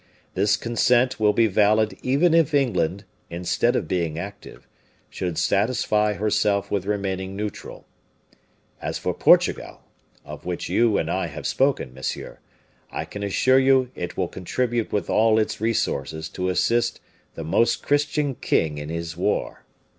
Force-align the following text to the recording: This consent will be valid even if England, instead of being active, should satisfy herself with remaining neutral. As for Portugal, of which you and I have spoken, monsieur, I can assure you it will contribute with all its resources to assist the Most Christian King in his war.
This 0.33 0.57
consent 0.57 1.19
will 1.19 1.31
be 1.31 1.45
valid 1.45 1.95
even 2.01 2.33
if 2.33 2.55
England, 2.55 3.03
instead 3.29 3.75
of 3.75 3.87
being 3.87 4.17
active, 4.17 4.67
should 5.11 5.37
satisfy 5.37 6.13
herself 6.13 6.71
with 6.71 6.87
remaining 6.87 7.35
neutral. 7.35 7.85
As 8.81 8.97
for 8.97 9.13
Portugal, 9.13 9.83
of 10.25 10.43
which 10.43 10.67
you 10.69 10.97
and 10.97 11.07
I 11.11 11.27
have 11.27 11.45
spoken, 11.45 11.93
monsieur, 11.93 12.39
I 12.91 13.05
can 13.05 13.21
assure 13.21 13.59
you 13.59 13.91
it 13.93 14.17
will 14.17 14.27
contribute 14.27 14.91
with 14.91 15.07
all 15.07 15.37
its 15.37 15.61
resources 15.61 16.29
to 16.29 16.49
assist 16.49 16.99
the 17.35 17.43
Most 17.43 17.83
Christian 17.83 18.33
King 18.33 18.79
in 18.79 18.89
his 18.89 19.15
war. 19.15 19.65